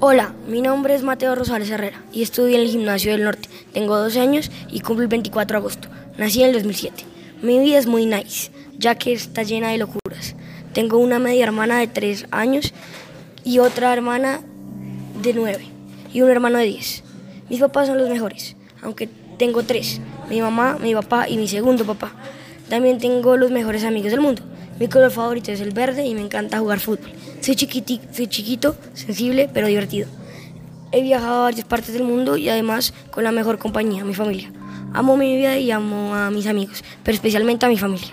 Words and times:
Hola, 0.00 0.32
mi 0.46 0.62
nombre 0.62 0.94
es 0.94 1.02
Mateo 1.02 1.34
Rosales 1.34 1.70
Herrera 1.70 2.00
y 2.12 2.22
estudio 2.22 2.54
en 2.54 2.62
el 2.62 2.68
Gimnasio 2.68 3.12
del 3.12 3.24
Norte. 3.24 3.48
Tengo 3.72 3.96
12 3.96 4.20
años 4.20 4.50
y 4.70 4.80
cumplo 4.80 5.02
el 5.02 5.08
24 5.08 5.54
de 5.54 5.58
agosto. 5.58 5.88
Nací 6.16 6.40
en 6.42 6.50
el 6.50 6.54
2007. 6.54 7.04
Mi 7.42 7.58
vida 7.58 7.78
es 7.78 7.86
muy 7.86 8.06
nice, 8.06 8.52
ya 8.78 8.94
que 8.94 9.12
está 9.12 9.42
llena 9.42 9.70
de 9.70 9.78
locuras. 9.78 10.36
Tengo 10.72 10.98
una 10.98 11.18
media 11.18 11.44
hermana 11.44 11.80
de 11.80 11.88
3 11.88 12.26
años 12.30 12.72
y 13.42 13.58
otra 13.58 13.92
hermana 13.92 14.40
de 15.20 15.34
9 15.34 15.66
y 16.12 16.22
un 16.22 16.30
hermano 16.30 16.58
de 16.58 16.66
10. 16.66 17.02
Mis 17.50 17.60
papás 17.60 17.88
son 17.88 17.98
los 17.98 18.08
mejores, 18.08 18.56
aunque 18.82 19.08
tengo 19.38 19.62
tres, 19.62 20.00
mi 20.28 20.40
mamá, 20.40 20.78
mi 20.80 20.94
papá 20.94 21.28
y 21.28 21.36
mi 21.36 21.48
segundo 21.48 21.84
papá. 21.84 22.12
También 22.68 22.98
tengo 22.98 23.36
los 23.36 23.50
mejores 23.50 23.84
amigos 23.84 24.10
del 24.10 24.20
mundo. 24.20 24.42
Mi 24.78 24.88
color 24.88 25.10
favorito 25.10 25.50
es 25.50 25.60
el 25.60 25.72
verde 25.72 26.04
y 26.06 26.14
me 26.14 26.20
encanta 26.20 26.58
jugar 26.58 26.80
fútbol. 26.80 27.10
Soy, 27.40 27.56
soy 28.12 28.26
chiquito, 28.28 28.76
sensible, 28.94 29.48
pero 29.52 29.66
divertido. 29.66 30.08
He 30.92 31.02
viajado 31.02 31.40
a 31.40 31.42
varias 31.44 31.66
partes 31.66 31.94
del 31.94 32.04
mundo 32.04 32.36
y 32.36 32.48
además 32.48 32.94
con 33.10 33.24
la 33.24 33.32
mejor 33.32 33.58
compañía, 33.58 34.04
mi 34.04 34.14
familia. 34.14 34.52
Amo 34.94 35.16
mi 35.16 35.36
vida 35.36 35.58
y 35.58 35.70
amo 35.70 36.14
a 36.14 36.30
mis 36.30 36.46
amigos, 36.46 36.82
pero 37.02 37.14
especialmente 37.14 37.66
a 37.66 37.68
mi 37.68 37.76
familia. 37.76 38.08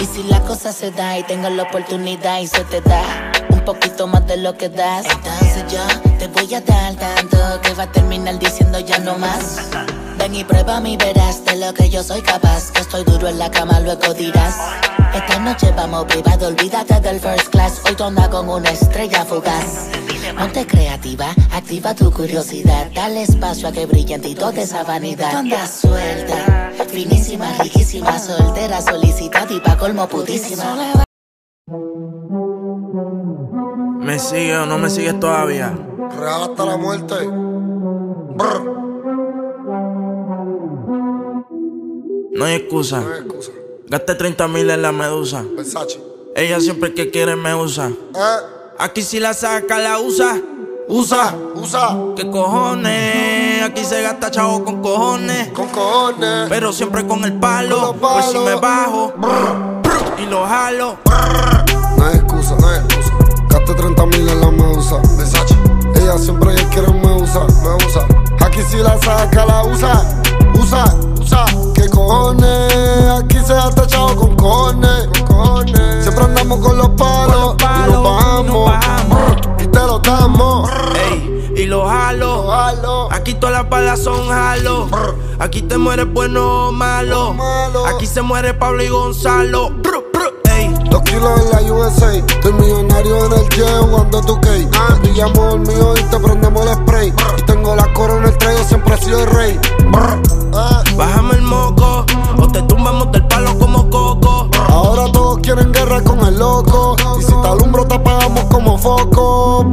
Y 0.00 0.04
si 0.04 0.22
la 0.24 0.40
cosa 0.42 0.72
se 0.72 0.90
da 0.90 1.18
y 1.18 1.22
tengo 1.24 1.48
la 1.50 1.64
oportunidad 1.64 2.40
y 2.40 2.46
se 2.46 2.64
te 2.64 2.80
da 2.80 3.32
un 3.50 3.64
poquito 3.64 4.06
más 4.06 4.26
de 4.26 4.36
lo 4.38 4.56
que 4.56 4.68
das, 4.68 5.06
entonces 5.06 5.47
yo 5.68 5.86
te 6.18 6.28
voy 6.28 6.54
a 6.54 6.60
dar 6.60 6.94
tanto 6.94 7.60
que 7.62 7.74
va 7.74 7.84
a 7.84 7.92
terminar 7.92 8.38
diciendo 8.38 8.78
ya 8.80 8.98
no 8.98 9.18
más. 9.18 9.68
Ven 10.18 10.34
y 10.34 10.44
prueba 10.44 10.80
mi 10.80 10.96
verás 10.96 11.44
de 11.44 11.56
lo 11.56 11.72
que 11.72 11.88
yo 11.88 12.02
soy 12.02 12.20
capaz. 12.22 12.70
Que 12.72 12.80
estoy 12.80 13.04
duro 13.04 13.28
en 13.28 13.38
la 13.38 13.50
cama, 13.50 13.80
luego 13.80 14.14
dirás. 14.14 14.56
Esta 15.14 15.38
noche 15.38 15.72
vamos 15.76 16.04
privado, 16.04 16.48
olvídate 16.48 17.00
del 17.00 17.20
first 17.20 17.48
class. 17.48 17.80
Hoy 17.84 17.96
andas 18.00 18.28
con 18.28 18.48
una 18.48 18.70
estrella 18.70 19.24
fugaz. 19.24 19.88
Ponte 20.36 20.66
creativa, 20.66 21.30
activa 21.52 21.94
tu 21.94 22.10
curiosidad. 22.12 22.90
Dale 22.94 23.22
espacio 23.22 23.68
a 23.68 23.72
que 23.72 23.86
brille 23.86 24.14
en 24.14 24.20
ti 24.20 24.34
toda 24.34 24.60
esa 24.60 24.84
vanidad. 24.84 25.30
Tú 25.30 25.36
andas 25.38 25.80
suelta, 25.80 26.72
finísima, 26.88 27.52
riquísima, 27.58 28.18
soltera, 28.18 28.82
solicitada 28.82 29.52
y 29.52 29.60
pa' 29.60 29.76
colmo 29.76 30.06
putísima. 30.08 31.07
¿Me 34.08 34.18
sigue 34.18 34.56
o 34.56 34.64
no 34.64 34.78
me 34.78 34.88
sigues 34.88 35.20
todavía? 35.20 35.70
Real 36.18 36.44
hasta 36.44 36.64
la 36.64 36.78
muerte. 36.78 37.14
Brr. 37.26 38.64
No 42.32 42.44
hay 42.46 42.54
excusa. 42.54 43.00
No 43.00 43.12
hay 43.12 43.18
excusa. 43.20 43.52
Gaste 43.86 44.14
30 44.14 44.48
mil 44.48 44.70
en 44.70 44.80
la 44.80 44.92
medusa. 44.92 45.44
Versace. 45.54 46.00
Ella 46.34 46.58
siempre 46.58 46.94
que 46.94 47.10
quiere 47.10 47.36
me 47.36 47.54
usa. 47.54 47.88
Eh, 47.88 48.36
Aquí 48.78 49.02
si 49.02 49.20
la 49.20 49.34
saca, 49.34 49.78
la 49.78 50.00
usa. 50.00 50.40
usa, 50.88 51.36
usa. 51.56 51.94
¿Qué 52.16 52.30
cojones? 52.30 53.62
Aquí 53.62 53.84
se 53.84 54.00
gasta 54.00 54.30
chavo 54.30 54.64
con 54.64 54.80
cojones. 54.80 55.48
Con 55.48 55.68
cojones. 55.68 56.46
Pero 56.48 56.72
siempre 56.72 57.06
con 57.06 57.24
el 57.24 57.38
palo. 57.38 57.92
Los 57.92 57.96
Pues 57.98 58.24
si 58.24 58.38
me 58.38 58.54
bajo 58.54 59.12
y 60.16 60.24
lo 60.30 60.46
jalo. 60.46 60.96
No 61.98 62.06
hay 62.06 62.14
excusa, 62.16 62.56
no 62.58 62.68
hay 62.68 62.78
excusa. 62.78 63.17
Gaste 63.68 63.82
30 63.82 64.06
mil 64.06 64.28
en 64.30 64.40
la 64.40 64.50
medusa. 64.50 64.96
Versace. 65.18 65.54
Ella 65.96 66.16
siempre 66.16 66.54
quiere 66.72 66.90
me 66.90 67.12
usa, 67.20 67.40
me 67.62 67.86
usa. 67.86 68.06
Aquí 68.40 68.62
si 68.62 68.78
la 68.78 68.96
saca, 68.98 69.44
la 69.44 69.62
usa. 69.62 70.04
Usa, 70.58 70.84
usa. 71.20 71.44
¿Qué 71.74 71.86
cojones? 71.90 72.72
Aquí 73.22 73.36
se 73.46 73.52
ha 73.52 73.68
tachado 73.68 74.16
con 74.16 74.36
cojones. 74.36 75.08
Con 75.08 75.26
cojones. 75.26 76.02
Siempre 76.02 76.24
andamos 76.24 76.60
con 76.60 76.78
los 76.78 76.88
palos. 76.90 77.56
palos, 77.56 77.84
y 77.84 77.90
nos 77.90 77.90
y 77.90 77.92
nos 77.92 78.04
bajamos. 78.04 78.70
bajamos. 78.70 79.36
Y 79.58 79.66
te 79.66 79.80
lo 79.80 79.98
damos. 79.98 80.70
Ey, 81.10 81.52
y 81.54 81.66
lo 81.66 81.86
jalo. 81.86 82.48
Jalo. 82.48 83.12
Aquí 83.12 83.34
todas 83.34 83.52
las 83.52 83.68
balas 83.68 84.02
son 84.02 84.28
jalo. 84.28 84.88
Aquí 85.40 85.60
te 85.60 85.76
mueres 85.76 86.10
bueno 86.10 86.68
o 86.68 86.72
malo. 86.72 87.34
Malo. 87.34 87.84
Aquí 87.84 88.06
se 88.06 88.22
muere 88.22 88.54
Pablo 88.54 88.82
y 88.82 88.88
Gonzalo. 88.88 89.72
Dos 90.90 91.02
kilos 91.02 91.30
en 91.40 91.50
la 91.66 91.72
USA, 91.72 92.14
estoy 92.14 92.52
millonario 92.54 93.26
en 93.26 93.32
el 93.32 93.48
jet 93.50 93.68
jugando 93.80 94.20
tu 94.22 94.40
cake. 94.40 94.68
Brillamos 95.02 95.54
el 95.54 95.60
mío 95.60 95.94
y 95.98 96.02
te 96.04 96.18
prendemos 96.18 96.66
el 96.66 96.74
spray. 96.74 97.12
Y 97.38 97.42
tengo 97.42 97.74
la 97.76 97.92
corona 97.92 98.26
en 98.26 98.32
el 98.32 98.38
traigo, 98.38 98.64
siempre 98.64 98.94
he 98.94 98.98
sido 98.98 99.20
el 99.22 99.30
rey. 99.30 99.60
Ah, 100.54 100.82
Bájame 100.96 101.34
el 101.34 101.42
moco 101.42 102.04
o 102.40 102.48
te 102.48 102.62
tumbamos 102.62 103.12
del 103.12 103.26
palo 103.26 103.56
como 103.58 103.88
coco. 103.90 104.48
Ahora 104.68 105.10
todos 105.12 105.38
quieren 105.38 105.72
guerra 105.72 106.02
con 106.02 106.18
el 106.20 106.38
loco. 106.38 106.96
Y 107.18 107.22
si 107.22 107.32
te 107.32 107.48
alumbro, 107.48 107.86
te 107.86 107.94
apagamos 107.94 108.44
como 108.44 108.78
foco. 108.78 109.70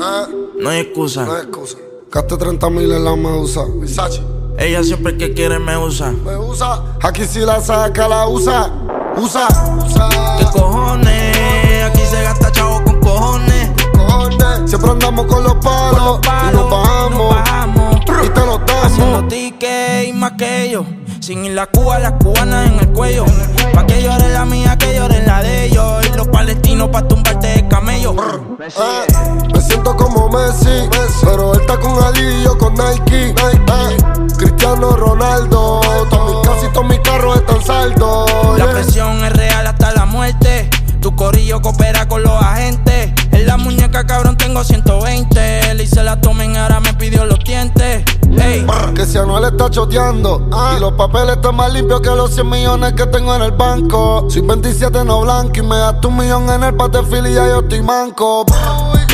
Ah, 0.00 0.26
No 0.60 0.70
hay 0.70 0.80
excusa. 0.80 1.24
no 1.24 1.32
hay 1.34 1.42
excusa. 1.42 1.76
Gaste 2.10 2.36
30 2.36 2.70
mil 2.70 2.92
en 2.92 3.04
la 3.04 3.16
medusa. 3.16 3.62
Versace. 3.76 4.22
Ella 4.56 4.84
siempre 4.84 5.16
que 5.18 5.34
quiere 5.34 5.58
me 5.58 5.76
usa. 5.76 6.12
Me 6.12 6.36
usa. 6.36 6.80
Aquí 7.02 7.24
si 7.24 7.40
la 7.40 7.60
saca, 7.60 8.06
la 8.08 8.28
usa. 8.28 8.70
Usa. 9.16 9.46
Usa. 9.78 10.08
¿Qué 10.38 10.44
cojones? 10.58 11.84
Aquí 11.86 12.00
se 12.10 12.22
gasta 12.22 12.50
chavo 12.52 12.82
con 12.84 13.00
cojones. 13.00 13.70
Cojones. 13.96 14.68
Siempre 14.70 14.90
andamos 14.90 15.26
con 15.26 15.42
los 15.44 15.54
palos. 15.56 15.98
Con 15.98 16.04
los 16.06 16.18
palos, 16.20 16.52
y 16.52 16.56
nos 16.56 16.70
bajamos. 16.70 17.18
nos 17.18 17.34
bajamos. 17.34 17.96
Y 18.24 18.28
te 18.30 18.40
los 18.46 18.60
Haciendo 18.84 19.12
damos. 19.16 19.28
tickets 19.28 20.08
y 20.08 20.12
más 20.12 20.32
que 20.32 20.64
ellos. 20.64 20.84
Sin 21.20 21.44
ir 21.44 21.52
la 21.52 21.66
Cuba, 21.66 21.98
las 21.98 22.12
cubanas 22.22 22.66
en 22.68 22.78
el 22.80 22.88
cuello. 22.92 23.24
Pa' 23.72 23.86
que 23.86 24.02
llore 24.02 24.28
la 24.30 24.44
mía, 24.44 24.76
que 24.76 24.94
llore 24.94 25.22
la 25.26 25.42
de 25.42 25.64
ellos. 25.66 26.06
Y 26.06 26.16
los 26.16 26.28
palestinos 26.28 26.88
pa' 26.90 27.06
tumbarte 27.08 27.46
de 27.46 27.68
camello. 27.68 28.14
Eh, 28.60 29.06
me 29.54 29.60
siento 29.60 29.96
como 29.96 30.28
Messi, 30.28 30.88
pero 31.22 31.54
él 31.54 31.60
está 31.60 31.78
con 31.80 32.02
Ali 32.02 32.20
y 32.20 32.42
yo 32.44 32.58
con 32.58 32.74
Nike. 32.74 33.30
Eh, 33.30 33.96
Cristiano 34.36 34.90
Ronaldo, 34.96 35.80
casi 36.10 36.43
todos 36.74 36.88
mis 36.88 36.98
carros 37.00 37.36
están 37.36 37.62
saldos. 37.62 38.30
La 38.58 38.64
yeah. 38.64 38.72
presión 38.72 39.24
es 39.24 39.32
real 39.32 39.66
hasta 39.66 39.92
la 39.92 40.04
muerte. 40.04 40.68
Tu 41.00 41.14
corillo 41.14 41.62
coopera 41.62 42.06
con 42.08 42.22
los 42.22 42.32
agentes. 42.32 43.12
En 43.30 43.46
la 43.46 43.56
muñeca, 43.56 44.04
cabrón, 44.06 44.36
tengo 44.36 44.62
120. 44.62 45.74
Le 45.74 45.82
hice 45.82 46.02
la 46.02 46.20
tomen, 46.20 46.56
ahora 46.56 46.80
me 46.80 46.92
pidió 46.94 47.24
los 47.24 47.38
dientes. 47.38 48.04
Ey, 48.36 48.66
Que 48.94 49.06
si 49.06 49.16
Anuel 49.16 49.44
está 49.44 49.70
choteando 49.70 50.48
Y 50.76 50.80
los 50.80 50.92
papeles 50.94 51.36
están 51.36 51.54
más 51.54 51.72
limpios 51.72 52.00
que 52.00 52.10
los 52.10 52.34
100 52.34 52.48
millones 52.48 52.92
que 52.94 53.06
tengo 53.06 53.32
en 53.36 53.42
el 53.42 53.52
banco 53.52 54.26
Soy 54.28 54.42
27 54.42 55.04
no 55.04 55.20
blanco 55.20 55.52
y 55.54 55.62
me 55.62 55.78
gasto 55.78 56.08
un 56.08 56.16
millón 56.16 56.50
en 56.50 56.64
el 56.64 56.74
pate 56.74 56.98
y 56.98 57.34
ya 57.34 57.46
yo 57.46 57.60
estoy 57.60 57.80
manco 57.82 58.44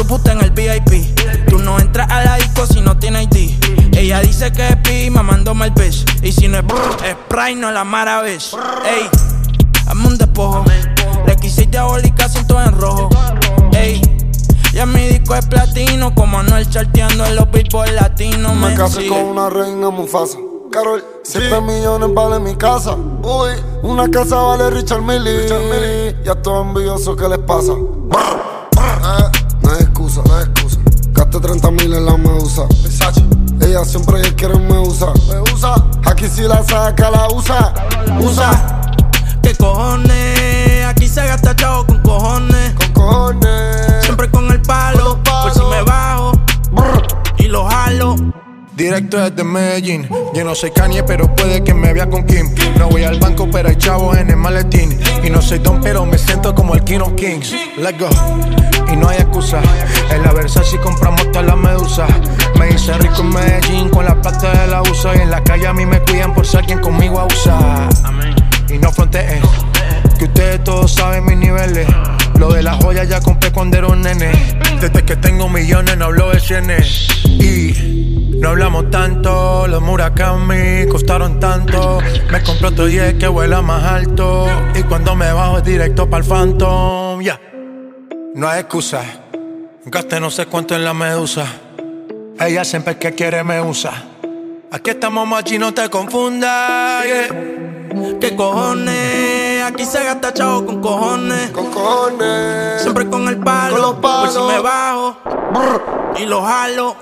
tu 0.00 0.06
puta 0.06 0.32
en 0.32 0.40
el 0.40 0.50
VIP. 0.50 1.14
Tú 1.48 1.58
no 1.58 1.78
entras 1.78 2.10
a 2.10 2.24
la 2.24 2.36
disco 2.36 2.66
si 2.66 2.80
no 2.80 2.96
tienes 2.98 3.24
ID. 3.24 3.52
Ella 3.92 4.20
dice 4.20 4.50
que 4.50 4.68
es 4.68 4.76
pi, 4.76 5.10
mamándome 5.10 5.66
el 5.66 5.72
bitch. 5.72 6.06
Y 6.22 6.32
si 6.32 6.48
no 6.48 6.58
es 6.58 6.66
brr, 6.66 6.96
es 7.04 7.12
Sprite, 7.12 7.56
no 7.56 7.70
la 7.70 7.84
mara 7.84 8.22
bitch. 8.22 8.54
Ey, 8.84 9.08
hazme 9.86 10.06
un 10.06 10.16
despojo. 10.16 10.64
Le 11.26 11.36
quise 11.36 11.66
diabólica, 11.66 12.28
siento 12.30 12.60
en 12.62 12.80
rojo. 12.80 13.10
Ey, 13.72 14.00
ya 14.72 14.86
mi 14.86 15.06
disco 15.08 15.34
es 15.34 15.44
platino. 15.46 16.14
Como 16.14 16.38
Anuel 16.38 16.68
charteando 16.70 17.26
en 17.26 17.36
los 17.36 17.50
billboard 17.50 17.92
latinos. 17.92 18.56
Me 18.56 18.70
Me 18.70 18.74
casé 18.74 19.06
con 19.06 19.18
una 19.18 19.50
reina 19.50 19.90
Mufasa 19.90 20.38
Carol, 20.70 21.04
7 21.24 21.60
millones 21.62 22.14
vale 22.14 22.38
mi 22.38 22.54
casa 22.54 22.94
Uy, 22.94 23.50
una 23.82 24.08
casa 24.08 24.36
vale 24.36 24.70
Richard 24.70 25.02
Millie 25.02 25.48
Ya 26.24 26.32
estoy 26.32 26.60
envidioso, 26.62 27.16
¿qué 27.16 27.28
les 27.28 27.38
pasa? 27.38 27.72
Gaste 31.30 31.46
30 31.46 31.70
mil 31.70 31.94
en 31.94 32.06
la 32.06 32.16
medusa. 32.16 32.62
Versace. 32.82 33.24
Ella 33.60 33.84
siempre 33.84 34.20
quiere 34.34 34.58
me 34.58 34.80
usa. 34.80 35.12
Me 35.28 35.40
usa. 35.52 35.76
Aquí 36.04 36.26
si 36.26 36.42
la 36.42 36.60
saca, 36.64 37.08
la 37.08 37.28
usa. 37.28 37.72
Usa. 38.20 38.90
¿Qué 39.40 39.54
cojones? 39.54 40.84
Aquí 40.86 41.06
se 41.06 41.24
gasta 41.24 41.54
chavo 41.54 41.86
con 41.86 42.02
cojones. 42.02 42.74
Con 42.74 42.92
cojones 42.94 43.89
Directo 48.80 49.18
desde 49.20 49.44
Medellín. 49.44 50.08
Yo 50.32 50.42
no 50.42 50.54
soy 50.54 50.70
Kanye, 50.70 51.02
pero 51.02 51.36
puede 51.36 51.62
que 51.62 51.74
me 51.74 51.92
vea 51.92 52.08
con 52.08 52.24
Kim. 52.24 52.46
No 52.78 52.88
voy 52.88 53.04
al 53.04 53.20
banco, 53.20 53.46
pero 53.52 53.68
hay 53.68 53.76
chavos 53.76 54.16
en 54.16 54.30
el 54.30 54.38
maletín. 54.38 54.98
Y 55.22 55.28
no 55.28 55.42
soy 55.42 55.58
Don, 55.58 55.82
pero 55.82 56.06
me 56.06 56.16
siento 56.16 56.54
como 56.54 56.74
el 56.74 56.82
King 56.82 57.00
of 57.00 57.12
Kings. 57.12 57.54
Let's 57.76 57.98
go. 57.98 58.08
Y 58.90 58.96
no 58.96 59.10
hay 59.10 59.18
excusa. 59.18 59.60
En 60.10 60.22
la 60.22 60.32
Versace 60.32 60.78
compramos 60.78 61.30
toda 61.30 61.42
la 61.42 61.56
medusa. 61.56 62.06
Me 62.58 62.70
hice 62.70 62.94
rico 62.94 63.20
en 63.20 63.28
Medellín 63.28 63.90
con 63.90 64.06
la 64.06 64.18
plata 64.18 64.50
de 64.50 64.68
la 64.68 64.80
USA. 64.80 65.14
Y 65.14 65.20
en 65.20 65.30
la 65.30 65.44
calle 65.44 65.66
a 65.66 65.74
mí 65.74 65.84
me 65.84 66.00
cuidan 66.00 66.32
por 66.32 66.46
ser 66.46 66.64
quien 66.64 66.80
conmigo 66.80 67.20
abusa. 67.20 67.86
Y 68.70 68.78
no 68.78 68.90
fronteen. 68.92 69.42
Que 70.18 70.24
ustedes 70.24 70.64
todos 70.64 70.90
saben 70.90 71.26
mis 71.26 71.36
niveles. 71.36 71.86
Lo 72.38 72.50
de 72.50 72.62
las 72.62 72.82
joyas 72.82 73.06
ya 73.06 73.20
compré 73.20 73.52
cuando 73.52 73.76
era 73.76 73.88
un 73.88 74.00
nene. 74.00 74.32
Desde 74.80 75.04
que 75.04 75.16
tengo 75.16 75.50
millones 75.50 75.98
no 75.98 76.06
hablo 76.06 76.30
de 76.30 76.40
cienes. 76.40 77.08
Y 77.26 77.99
No 78.40 78.48
hablamos 78.48 78.90
tanto, 78.90 79.66
los 79.68 79.82
Murakami 79.82 80.86
costaron 80.90 81.38
tanto. 81.38 81.98
Me 82.30 82.42
compré 82.42 82.68
otro 82.68 82.88
jet 82.88 83.18
que 83.18 83.28
vuela 83.28 83.60
más 83.60 83.84
alto. 83.84 84.46
Y 84.74 84.82
cuando 84.84 85.14
me 85.14 85.30
bajo 85.30 85.58
es 85.58 85.64
directo 85.64 86.08
para 86.08 86.24
el 86.24 86.28
Phantom, 86.28 87.20
ya. 87.20 87.38
No 88.34 88.48
hay 88.48 88.60
excusa. 88.60 89.02
Gaste 89.84 90.20
no 90.20 90.30
sé 90.30 90.46
cuánto 90.46 90.74
en 90.74 90.84
la 90.84 90.94
medusa. 90.94 91.44
Ella 92.38 92.64
siempre 92.64 92.96
que 92.96 93.14
quiere 93.14 93.44
me 93.44 93.60
usa. 93.60 93.92
Aquí 94.72 94.90
estamos 94.90 95.28
machi, 95.28 95.58
no 95.58 95.74
te 95.74 95.90
confundas. 95.90 97.04
¿Qué 98.20 98.34
cojones? 98.34 99.64
Aquí 99.64 99.84
se 99.84 100.02
gasta 100.02 100.32
chavo 100.32 100.64
con 100.64 100.80
cojones. 100.80 101.50
Con 101.50 101.70
cojones. 101.70 102.80
Siempre 102.80 103.06
con 103.06 103.28
el 103.28 103.36
palo. 103.36 103.74
Con 103.74 103.82
los 103.82 103.94
palos. 103.96 104.34
Por 104.34 104.48
si 104.48 104.54
me 104.54 104.60
bajo 104.60 105.16
y 106.18 106.24
lo 106.24 106.42
jalo. 106.42 106.96